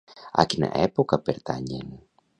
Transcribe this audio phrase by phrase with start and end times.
[0.43, 1.97] A quina època pertanyen?